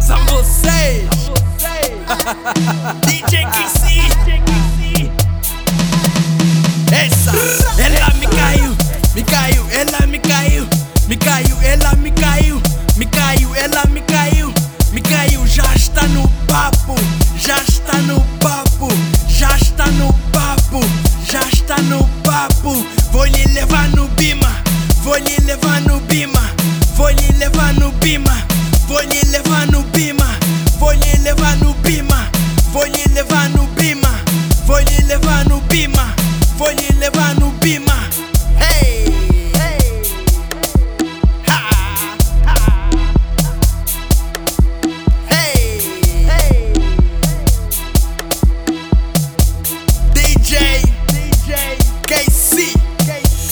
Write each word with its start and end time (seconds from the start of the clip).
São 0.00 0.24
vocês. 0.26 1.08
DJ 3.06 3.46
que 3.46 3.85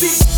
me. 0.04 0.33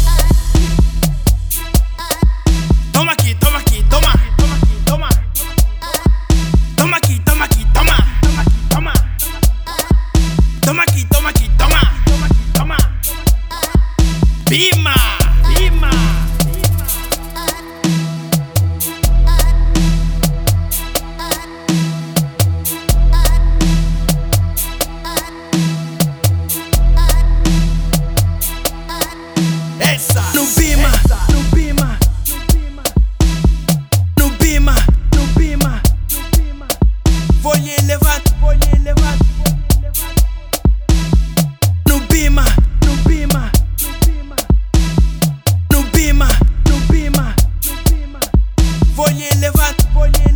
Более 48.97 49.29
элеватор, 49.33 49.93
более 49.93 50.15
элеватор 50.15 50.36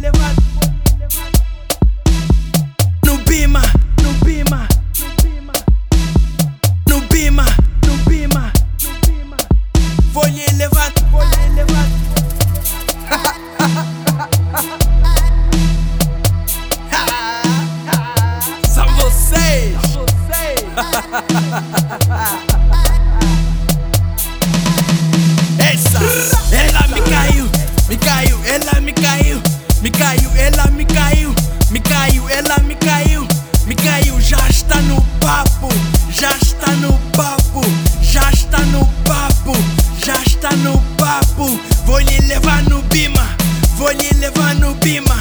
tá 40.41 40.51
no 40.57 40.79
papo. 40.97 41.61
Vou 41.85 41.99
lhe 41.99 42.19
levar 42.27 42.63
no 42.65 42.83
bima, 42.83 43.37
vou 43.77 43.91
lhe 43.91 44.11
levar 44.19 44.55
no 44.55 44.75
bima, 44.77 45.17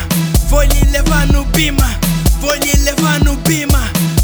vou 0.49 0.61
lhe 0.63 0.81
levar 0.91 1.27
no 1.27 1.43
bima, 1.45 1.99
vou 2.39 2.53
lhe 2.53 2.73
levar 2.83 3.19
no 3.23 3.35
bima, 3.37 3.79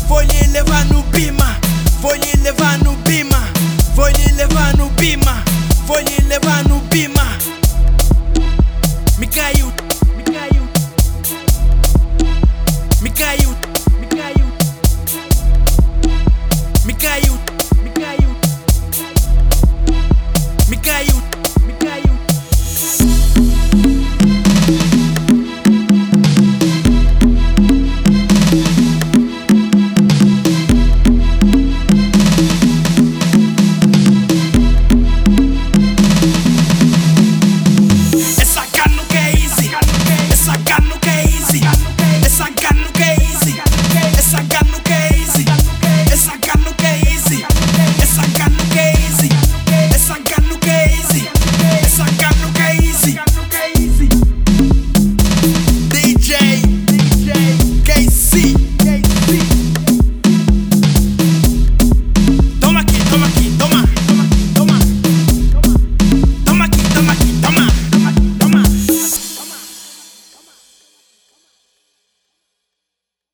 vou 0.07 0.21
lhe 0.21 0.47
levar 0.47 0.85
no 0.85 1.01
bima, 1.03 1.57
vou 2.01 2.13
lhe 2.15 2.31
levar 2.43 2.77
no 2.79 2.95
bima, 2.97 3.39
vou 3.95 4.07
lhe 4.07 4.31
levar 4.33 4.77
no 4.77 4.89
bima, 4.91 5.43
vou 5.85 5.99
lhe 5.99 6.27
levar 6.27 6.63
no 6.67 6.79
bima. 6.91 7.25
Me 9.17 9.27
caiu, 9.27 9.71
me 10.15 10.23
caiu, 10.23 10.63
me 13.01 13.09
caiu, 13.09 13.55
me 13.99 14.07
caiu, 14.07 14.45
me 16.85 16.93
caiu. 16.93 17.44